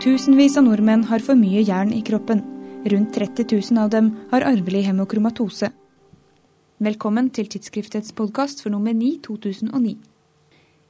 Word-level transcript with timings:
Tusenvis 0.00 0.54
av 0.56 0.64
nordmenn 0.64 1.02
har 1.10 1.20
for 1.20 1.36
mye 1.36 1.60
jern 1.60 1.90
i 1.92 1.98
kroppen. 2.00 2.38
Rundt 2.88 3.10
30 3.12 3.44
000 3.52 3.80
av 3.82 3.90
dem 3.92 4.06
har 4.30 4.46
arvelig 4.48 4.86
hemokromatose. 4.86 5.68
Velkommen 6.80 7.28
til 7.36 7.50
tidsskriftets 7.52 8.14
podkast 8.16 8.62
for 8.64 8.72
nummer 8.72 8.96
9 8.96 9.18
2009. 9.26 9.92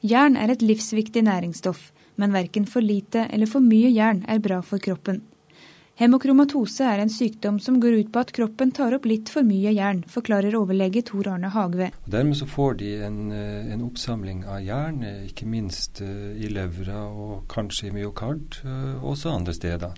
Jern 0.07 0.39
er 0.39 0.53
et 0.55 0.63
livsviktig 0.63 1.25
næringsstoff, 1.27 1.89
men 2.23 2.31
verken 2.39 2.71
for 2.71 2.87
lite 2.87 3.25
eller 3.35 3.51
for 3.51 3.59
mye 3.59 3.91
jern 3.91 4.23
er 4.31 4.39
bra 4.39 4.61
for 4.63 4.79
kroppen. 4.79 5.25
Hemokromatose 6.01 6.87
er 6.89 7.03
en 7.03 7.11
sykdom 7.13 7.59
som 7.61 7.75
går 7.77 7.99
ut 7.99 8.11
på 8.13 8.21
at 8.23 8.31
kroppen 8.33 8.71
tar 8.73 8.95
opp 8.97 9.05
litt 9.05 9.29
for 9.29 9.45
mye 9.45 9.69
jern, 9.77 9.99
forklarer 10.09 10.55
overlege 10.57 11.03
Tor 11.05 11.29
Arne 11.29 11.51
Hagve. 11.53 11.91
Dermed 12.09 12.39
så 12.39 12.47
får 12.49 12.79
de 12.81 12.95
en, 13.05 13.33
eh, 13.33 13.73
en 13.75 13.83
oppsamling 13.85 14.47
av 14.47 14.63
jern, 14.65 15.03
eh, 15.05 15.27
ikke 15.29 15.45
minst 15.45 16.01
eh, 16.01 16.41
i 16.41 16.49
levra 16.49 17.05
og 17.05 17.47
kanskje 17.49 17.89
i 17.89 17.91
myokard, 17.91 18.65
også 19.05 19.29
andre 19.29 19.53
steder. 19.53 19.93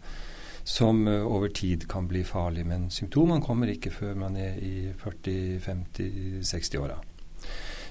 Som 0.65 1.07
over 1.07 1.49
tid 1.49 1.89
kan 1.89 2.09
bli 2.09 2.25
farlig, 2.25 2.67
men 2.67 2.91
symptomene 2.91 3.43
kommer 3.43 3.67
ikke 3.67 3.91
før 3.91 4.17
man 4.17 4.37
er 4.37 4.55
i 4.59 4.93
40-50-60-åra. 4.95 6.99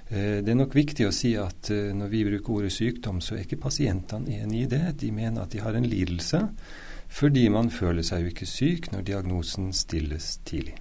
Det 0.09 0.49
er 0.49 0.55
nok 0.55 0.73
viktig 0.73 1.07
å 1.07 1.11
si 1.11 1.35
at 1.35 1.69
når 1.69 2.09
vi 2.09 2.23
bruker 2.23 2.53
ordet 2.53 2.71
sykdom, 2.71 3.21
så 3.21 3.35
er 3.35 3.39
ikke 3.43 3.59
pasientene 3.59 4.39
enig 4.39 4.63
i 4.63 4.67
det. 4.71 4.97
De 4.99 5.11
mener 5.11 5.41
at 5.41 5.51
de 5.51 5.59
har 5.59 5.73
en 5.75 5.83
lidelse 5.83 6.49
fordi 7.11 7.49
man 7.51 7.69
føler 7.69 8.05
seg 8.07 8.23
jo 8.23 8.31
ikke 8.31 8.47
syk 8.47 8.89
når 8.93 9.05
diagnosen 9.09 9.71
stilles 9.75 10.37
tidlig. 10.47 10.77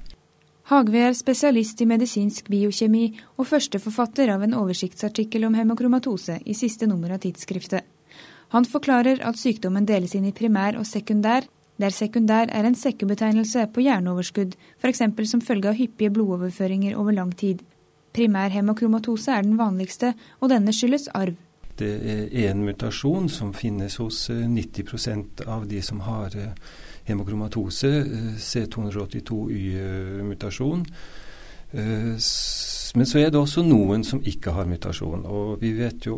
Hagve 0.70 1.01
er 1.09 1.16
spesialist 1.19 1.80
i 1.83 1.87
medisinsk 1.91 2.47
biokjemi 2.53 3.09
og 3.41 3.48
førsteforfatter 3.51 4.30
av 4.30 4.45
en 4.47 4.55
oversiktsartikkel 4.55 5.48
om 5.48 5.56
hemokromatose 5.59 6.37
i 6.47 6.55
siste 6.55 6.87
nummer 6.87 7.11
av 7.17 7.25
tidsskriftet. 7.25 7.83
Han 8.55 8.67
forklarer 8.67 9.22
at 9.27 9.39
sykdommen 9.39 9.87
deles 9.87 10.14
inn 10.14 10.28
i 10.31 10.34
primær 10.34 10.78
og 10.78 10.87
sekundær, 10.87 11.48
der 11.81 11.95
sekundær 11.95 12.50
er 12.55 12.67
en 12.69 12.78
sekkebetegnelse 12.78 13.67
på 13.75 13.83
hjerneoverskudd, 13.83 14.55
f.eks. 14.78 15.03
som 15.33 15.42
følge 15.42 15.70
av 15.70 15.78
hyppige 15.78 16.15
blodoverføringer 16.15 16.98
over 16.98 17.19
lang 17.19 17.34
tid. 17.34 17.65
Primær 18.15 18.55
hemokromatose 18.55 19.34
er 19.34 19.47
den 19.47 19.59
vanligste, 19.59 20.15
og 20.39 20.50
denne 20.55 20.75
skyldes 20.75 21.09
arv 21.15 21.39
det 21.81 22.12
er 22.12 22.50
en 22.50 22.64
mutasjon 22.64 23.28
som 23.33 23.53
finnes 23.56 23.97
hos 24.00 24.31
90 24.31 25.09
eh, 25.11 25.19
av 25.48 25.67
de 25.69 25.83
som 25.83 26.00
har 26.06 26.37
eh, 26.37 26.53
hemokromatose, 27.09 27.89
eh, 28.00 28.34
C282Y-mutasjon. 28.37 30.87
Men 31.70 33.06
så 33.06 33.20
er 33.20 33.31
det 33.31 33.39
også 33.39 33.62
noen 33.62 34.03
som 34.03 34.19
ikke 34.27 34.50
har 34.56 34.67
mutasjon. 34.67 35.22
Og 35.22 35.62
vi 35.62 35.70
vet 35.77 36.06
jo 36.09 36.17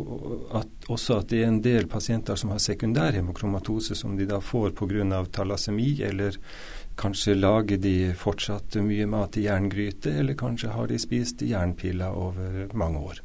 at 0.57 0.67
også 0.89 1.19
at 1.21 1.29
det 1.29 1.43
er 1.43 1.47
en 1.51 1.61
del 1.61 1.85
pasienter 1.91 2.35
som 2.39 2.49
har 2.49 2.59
sekundær 2.63 3.13
hemokromatose, 3.13 3.95
som 3.95 4.17
de 4.17 4.25
da 4.25 4.39
får 4.41 4.71
pga. 4.79 5.25
talasemi, 5.31 6.01
eller 6.01 6.37
kanskje 6.97 7.35
lager 7.37 7.77
de 7.77 8.13
fortsatt 8.17 8.75
mye 8.81 9.05
mat 9.05 9.37
i 9.37 9.45
jerngryte, 9.45 10.09
eller 10.19 10.33
kanskje 10.33 10.69
har 10.73 10.87
de 10.87 10.97
spist 10.97 11.41
jernpiller 11.41 12.09
over 12.09 12.67
mange 12.73 12.99
år. 12.99 13.21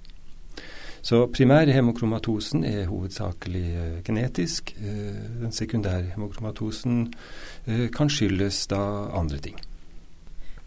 Så 1.09 1.23
primærhemokromatosen 1.33 2.65
er 2.69 2.83
hovedsakelig 2.91 3.65
eh, 3.65 3.93
genetisk. 4.05 4.75
Eh, 4.77 5.15
den 5.41 5.53
sekundære 5.57 6.11
hemokromatosen 6.13 7.07
eh, 7.67 7.87
kan 7.95 8.11
skyldes 8.13 8.67
da 8.69 8.81
andre 9.17 9.39
ting. 9.47 9.57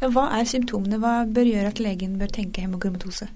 Ja, 0.01 0.09
hva 0.09 0.31
er 0.39 0.49
symptomene? 0.49 0.97
Hva 0.97 1.27
bør 1.29 1.45
gjøre 1.45 1.69
at 1.69 1.83
legen 1.83 2.17
bør 2.17 2.33
tenke 2.33 2.65
hemokromatose? 2.65 3.29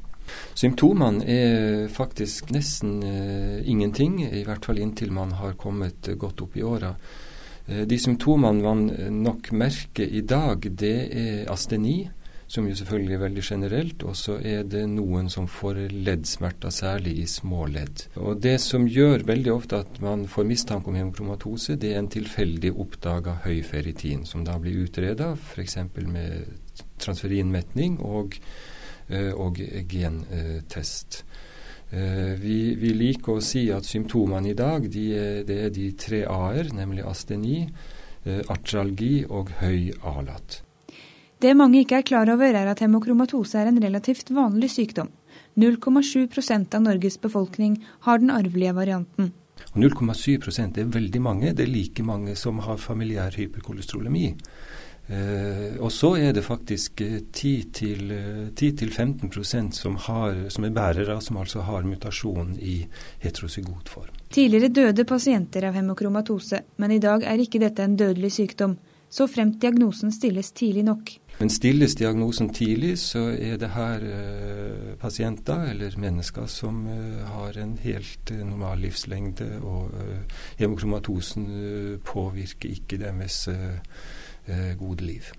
Symptomene 0.58 1.22
er 1.30 1.86
faktisk 1.94 2.50
nesten 2.50 3.04
ingenting, 3.06 4.24
i 4.26 4.42
hvert 4.48 4.66
fall 4.66 4.82
inntil 4.82 5.14
man 5.14 5.36
har 5.38 5.54
kommet 5.62 6.10
godt 6.18 6.42
opp 6.42 6.58
i 6.58 6.64
åra. 6.66 6.96
De 7.68 8.00
symptomene 8.02 8.66
man 8.66 9.14
nok 9.22 9.52
merker 9.54 10.10
i 10.10 10.24
dag, 10.26 10.66
det 10.66 10.96
er 11.14 11.52
asteni, 11.54 12.00
som 12.48 12.68
jo 12.70 12.76
selvfølgelig 12.78 13.16
er 13.16 13.24
veldig 13.24 13.44
generelt. 13.44 14.04
Og 14.04 14.16
så 14.20 14.38
er 14.44 14.66
det 14.70 14.84
noen 14.90 15.30
som 15.34 15.48
får 15.50 15.80
leddsmerter, 15.94 16.74
særlig 16.74 17.18
i 17.24 17.26
småledd. 17.30 18.06
Og 18.16 18.42
Det 18.42 18.60
som 18.62 18.88
gjør 18.88 19.26
veldig 19.26 19.54
ofte 19.54 19.82
at 19.86 20.02
man 20.02 20.28
får 20.28 20.44
mistanke 20.46 20.90
om 20.90 21.00
hemokromatose, 21.00 21.76
det 21.76 21.94
er 21.94 22.00
en 22.00 22.12
tilfeldig 22.12 22.74
oppdaga 22.74 23.40
høy 23.46 23.64
ferritin, 23.64 24.26
som 24.26 24.46
da 24.46 24.60
blir 24.60 24.86
utreda 24.86 25.34
f.eks. 25.36 25.78
med 26.06 26.46
transferinmetning 27.00 28.00
og, 28.00 28.38
eh, 29.10 29.34
og 29.34 29.60
gentest. 29.90 31.24
Uh, 31.94 32.34
vi, 32.42 32.74
vi, 32.82 32.90
liker 32.98 33.38
å 33.38 33.44
si 33.46 33.68
at 33.72 33.86
symptomene 33.86 34.50
i 34.52 34.56
dag 34.58 34.88
de 34.92 35.04
er, 35.16 35.36
det 35.48 35.58
er 35.68 35.70
de 35.72 35.92
tre 35.94 36.24
a-er, 36.26 36.72
nemlig 36.74 37.06
asteni, 37.06 37.60
uh, 38.26 38.42
artralgi 38.50 39.22
og 39.30 39.54
høy 39.62 39.94
alat. 40.02 40.64
Det 41.46 41.52
mange 41.54 41.84
ikke 41.84 42.00
er 42.00 42.06
klar 42.08 42.30
over, 42.34 42.56
er 42.58 42.72
at 42.72 42.80
hemokromatose 42.82 43.60
er 43.62 43.68
en 43.70 43.78
relativt 43.78 44.32
vanlig 44.34 44.72
sykdom. 44.74 45.12
0,7% 45.62 46.74
av 46.74 46.82
Norges 46.82 47.20
befolkning 47.22 47.76
har 48.08 48.18
den 48.18 48.32
arvelige 48.34 48.74
varianten. 48.74 49.28
0,7% 49.78 50.80
er 50.82 50.90
veldig 50.90 51.22
mange. 51.22 51.52
Det 51.54 51.68
er 51.68 51.70
like 51.70 52.04
mange 52.04 52.34
som 52.40 52.64
har 52.66 52.82
familiær 52.82 53.38
hyperkolesterolemi. 53.38 54.32
Eh, 55.06 55.78
og 55.78 55.92
så 55.94 56.16
er 56.18 56.34
det 56.34 56.42
faktisk 56.48 57.04
10-15 57.06 58.10
eh, 58.58 59.70
som, 59.70 60.00
som 60.02 60.66
er 60.66 60.74
bærere, 60.74 61.20
som 61.22 61.38
altså 61.38 61.62
har 61.68 61.86
mutasjon 61.86 62.56
i 62.58 62.80
heterozygot 63.22 63.90
form. 63.94 64.10
Tidligere 64.34 64.74
døde 64.74 65.06
pasienter 65.06 65.70
av 65.70 65.78
hemokromatose, 65.78 66.64
men 66.82 66.98
i 66.98 67.00
dag 67.04 67.22
er 67.22 67.38
ikke 67.38 67.62
dette 67.62 67.86
en 67.86 68.00
dødelig 68.02 68.34
sykdom, 68.40 68.80
så 69.14 69.30
fremt 69.30 69.62
diagnosen 69.62 70.10
stilles 70.12 70.50
tidlig 70.58 70.88
nok. 70.90 71.14
Men 71.38 71.50
stilles 71.52 71.98
diagnosen 72.00 72.50
tidlig, 72.56 72.94
så 73.02 73.26
er 73.36 73.58
det 73.60 73.74
her 73.76 74.04
eh, 74.08 74.92
pasienter 75.00 75.66
eller 75.74 75.98
mennesker 76.00 76.46
som 76.48 76.86
eh, 76.88 77.24
har 77.28 77.58
en 77.60 77.74
helt 77.84 78.32
eh, 78.32 78.44
normal 78.48 78.86
livslengde, 78.86 79.50
og 79.60 79.92
eh, 80.00 80.38
hemokromatosen 80.62 81.50
eh, 81.52 81.96
påvirker 82.08 82.78
ikke 82.78 83.02
deres 83.02 83.42
eh, 83.52 84.72
gode 84.80 85.04
liv. 85.04 85.34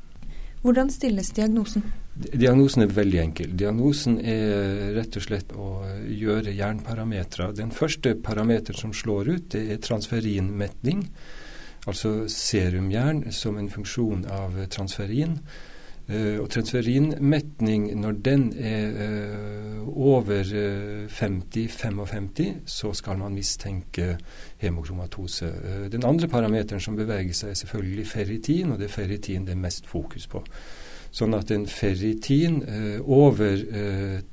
Hvordan 0.66 0.90
stilles 0.90 1.30
diagnosen? 1.30 1.84
Diagnosen 2.16 2.82
er 2.82 2.92
veldig 2.92 3.18
enkel. 3.22 3.52
Diagnosen 3.56 4.18
er 4.18 4.92
rett 4.96 5.16
og 5.16 5.24
slett 5.24 5.52
å 5.56 5.68
gjøre 6.10 6.52
jernparametere. 6.56 7.52
Den 7.56 7.70
første 7.72 8.16
parameteren 8.18 8.80
som 8.80 8.92
slår 8.96 9.30
ut, 9.30 9.48
det 9.54 9.62
er 9.72 9.80
transferinmetning. 9.84 11.06
Altså 11.86 12.26
serumjern 12.32 13.28
som 13.30 13.60
en 13.60 13.70
funksjon 13.70 14.26
av 14.32 14.58
transferin. 14.74 15.38
Uh, 16.06 16.38
og 16.38 16.50
transferinmetning, 16.54 17.88
når 17.98 18.12
den 18.22 18.52
er 18.62 18.92
uh, 18.94 19.88
over 19.98 20.38
uh, 20.38 21.02
eh, 21.02 21.06
50-55, 21.10 22.44
så 22.66 22.92
skal 22.94 23.18
man 23.18 23.34
mistenke 23.34 24.16
hemokromatose. 24.56 25.52
den 25.92 26.04
andre 26.04 26.28
parameteren 26.28 26.80
som 26.80 26.96
beveger 26.96 27.32
seg, 27.34 27.50
er 27.50 27.54
selvfølgelig 27.54 28.06
ferritin, 28.06 28.70
og 28.70 28.78
det 28.78 28.84
er 28.86 28.94
ferritin 28.94 29.44
det 29.46 29.56
er 29.56 29.64
mest 29.66 29.86
fokus 29.86 30.26
på. 30.30 30.44
Sånn 31.10 31.34
at 31.34 31.50
en 31.50 31.66
ferritin 31.66 32.62
over 33.06 33.56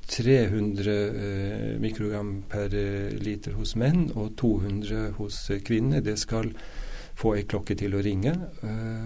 300 0.06 1.78
mikrogram 1.80 2.42
per 2.50 2.68
liter 3.18 3.52
hos 3.56 3.74
menn 3.74 4.10
og 4.14 4.36
200 4.36 5.14
hos 5.16 5.50
kvinner, 5.64 6.04
det 6.04 6.18
skal 6.20 6.52
få 7.16 7.36
ei 7.38 7.46
klokke 7.48 7.74
til 7.78 7.94
å 7.94 8.02
ringe. 8.04 8.34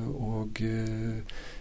og 0.08 0.58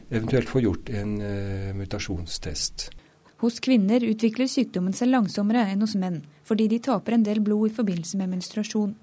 eventuelt 0.09 0.49
få 0.49 0.61
gjort 0.63 0.89
en 0.89 1.17
uh, 1.21 1.73
mutasjonstest. 1.75 2.89
Hos 3.37 3.59
kvinner 3.61 4.01
utvikler 4.01 4.49
sykdommen 4.49 4.95
seg 4.97 5.11
langsommere 5.11 5.67
enn 5.69 5.83
hos 5.85 5.93
menn, 5.99 6.23
fordi 6.47 6.65
de 6.71 6.79
taper 6.87 7.17
en 7.17 7.25
del 7.27 7.43
blod 7.45 7.69
i 7.69 7.75
forbindelse 7.75 8.17
med 8.17 8.31
menstruasjon. 8.33 8.95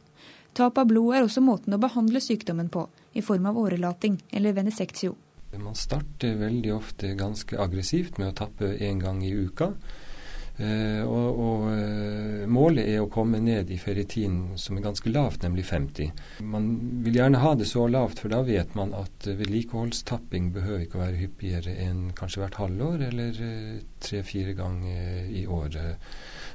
Tap 0.55 0.79
av 0.79 0.89
blod 0.91 1.15
er 1.15 1.27
også 1.27 1.43
måten 1.43 1.75
å 1.75 1.83
behandle 1.83 2.23
sykdommen 2.23 2.71
på, 2.71 2.87
i 3.15 3.23
form 3.23 3.47
av 3.51 3.59
årelating 3.59 4.19
eller 4.35 4.57
venesektio. 4.57 5.15
Man 5.55 5.77
starter 5.79 6.35
veldig 6.39 6.73
ofte 6.75 7.13
ganske 7.15 7.59
aggressivt 7.63 8.19
med 8.19 8.33
å 8.33 8.37
tappe 8.43 8.73
én 8.83 8.99
gang 9.03 9.21
i 9.23 9.31
uka. 9.31 9.71
Uh, 10.55 11.03
og, 11.03 11.39
og 11.43 11.63
uh, 11.67 12.43
Målet 12.47 12.87
er 12.87 13.01
å 13.03 13.09
komme 13.11 13.41
ned 13.43 13.73
i 13.75 13.79
ferritin 13.81 14.53
som 14.61 14.79
er 14.79 14.85
ganske 14.85 15.11
lavt, 15.11 15.43
nemlig 15.43 15.65
50. 15.67 16.13
Man 16.47 16.69
vil 17.03 17.19
gjerne 17.19 17.41
ha 17.43 17.55
det 17.59 17.67
så 17.67 17.89
lavt, 17.91 18.23
for 18.23 18.31
da 18.31 18.45
vet 18.47 18.77
man 18.79 18.95
at 18.95 19.27
uh, 19.27 19.35
vedlikeholdstapping 19.41 20.53
behøver 20.55 20.85
ikke 20.85 21.01
å 21.01 21.03
være 21.03 21.21
hyppigere 21.25 21.75
enn 21.89 22.07
kanskje 22.15 22.45
hvert 22.45 22.61
halvår 22.63 23.07
eller 23.09 23.43
tre-fire 24.05 24.55
ganger 24.55 25.31
i 25.35 25.47
året. 25.51 26.11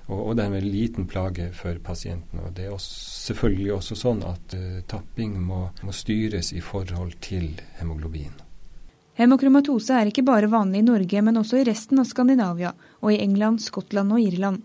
Og, 0.08 0.20
og 0.30 0.36
dermed 0.40 0.64
liten 0.64 1.10
plage 1.10 1.52
for 1.58 1.84
pasienten. 1.84 2.40
Og 2.46 2.56
Det 2.56 2.70
er 2.70 2.76
også, 2.78 2.96
selvfølgelig 3.28 3.74
også 3.82 4.00
sånn 4.00 4.24
at 4.26 4.56
tapping 4.90 5.36
må, 5.44 5.66
må 5.84 5.94
styres 5.94 6.54
i 6.56 6.64
forhold 6.64 7.20
til 7.26 7.52
hemoglobin. 7.82 8.49
Hemokromatose 9.20 9.98
er 10.00 10.08
ikke 10.08 10.24
bare 10.24 10.48
vanlig 10.48 10.80
i 10.80 10.86
Norge, 10.88 11.22
men 11.26 11.42
også 11.42 11.60
i 11.60 11.66
resten 11.68 12.00
av 12.00 12.08
Skandinavia, 12.08 12.72
og 13.04 13.12
i 13.12 13.20
England, 13.20 13.60
Skottland 13.60 14.16
og 14.16 14.22
Irland. 14.24 14.62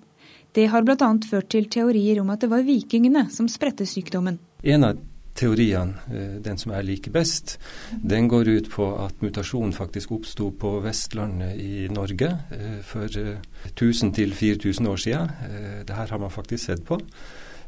Det 0.55 0.69
har 0.71 0.85
bl.a. 0.87 1.09
ført 1.27 1.49
til 1.51 1.67
teorier 1.67 2.21
om 2.23 2.31
at 2.31 2.45
det 2.45 2.53
var 2.53 2.62
vikingene 2.62 3.27
som 3.35 3.49
spredte 3.51 3.83
sykdommen. 3.91 4.39
En 4.62 4.87
av 4.87 5.01
teoriene, 5.35 5.99
eh, 6.06 6.37
den 6.45 6.61
som 6.61 6.71
er 6.71 6.87
like 6.87 7.11
best, 7.11 7.56
den 7.99 8.29
går 8.31 8.53
ut 8.53 8.71
på 8.71 8.87
at 9.03 9.19
mutasjonen 9.27 9.75
faktisk 9.75 10.12
oppsto 10.15 10.53
på 10.55 10.77
Vestlandet 10.85 11.59
i 11.59 11.89
Norge 11.91 12.31
eh, 12.55 12.79
for 12.87 13.11
1000-4000 13.11 14.87
år 14.87 15.03
siden. 15.03 15.35
Det 15.83 15.99
her 15.99 16.15
har 16.15 16.23
man 16.23 16.31
faktisk 16.31 16.71
sett 16.71 16.87
på. 16.87 17.01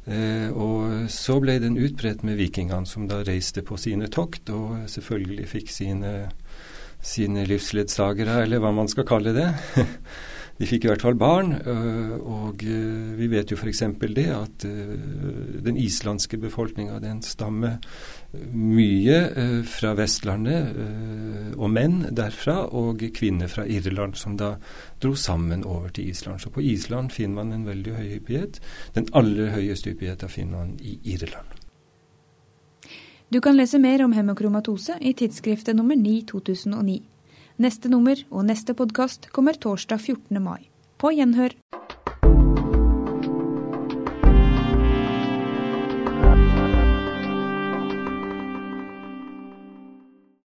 Og 0.06 1.08
så 1.10 1.40
ble 1.42 1.56
den 1.58 1.74
utbredt 1.82 2.20
med 2.22 2.38
vikingene, 2.38 2.86
som 2.86 3.08
da 3.10 3.24
reiste 3.26 3.64
på 3.66 3.74
sine 3.80 4.06
tokt, 4.06 4.52
og 4.54 4.84
selvfølgelig 4.92 5.48
fikk 5.50 5.72
sine, 5.74 6.12
sine 7.02 7.42
livsledsagere, 7.50 8.44
eller 8.44 8.62
hva 8.62 8.70
man 8.76 8.86
skal 8.92 9.08
kalle 9.08 9.34
det. 9.34 9.48
De 10.56 10.64
fikk 10.64 10.86
i 10.86 10.88
hvert 10.88 11.02
fall 11.04 11.18
barn, 11.20 11.52
øh, 11.68 12.12
og 12.16 12.62
øh, 12.64 13.18
vi 13.18 13.26
vet 13.28 13.50
jo 13.52 13.58
f.eks. 13.60 13.82
det 14.00 14.26
at 14.32 14.64
øh, 14.64 15.64
den 15.64 15.76
islandske 15.76 16.38
befolkninga 16.40 16.98
den 17.02 17.20
stammer 17.22 17.76
mye 18.52 19.18
fra 19.64 19.94
Vestlandet, 19.96 20.76
og 21.56 21.70
menn 21.72 22.02
derfra, 22.16 22.66
og 22.68 23.00
kvinner 23.14 23.48
fra 23.48 23.64
Irland, 23.64 24.14
som 24.14 24.36
da 24.36 24.56
dro 25.02 25.14
sammen 25.14 25.64
over 25.64 25.88
til 25.88 26.08
Island. 26.08 26.40
Så 26.40 26.50
på 26.50 26.60
Island 26.60 27.10
finner 27.10 27.44
man 27.44 27.52
en 27.52 27.66
veldig 27.66 27.94
høy 27.96 28.08
hyppighet. 28.16 28.60
Den 28.94 29.08
aller 29.14 29.54
høyeste 29.56 29.94
hyppigheten 29.94 30.28
finner 30.28 30.58
man 30.58 30.76
i 30.80 30.98
Irland. 31.14 31.48
Du 33.32 33.40
kan 33.40 33.56
lese 33.56 33.78
mer 33.78 34.04
om 34.04 34.12
hemokromatose 34.12 35.00
i 35.00 35.12
tidsskriftet 35.12 35.76
nummer 35.76 35.96
9 35.96 36.24
2009. 36.28 37.00
Neste 37.56 37.88
nummer 37.88 38.20
og 38.28 38.42
neste 38.44 38.74
podkast 38.76 39.30
kommer 39.32 39.56
torsdag 39.56 40.02
14. 40.02 40.42
mai. 40.44 40.68
På 41.00 41.08
gjenhør. 41.08 41.54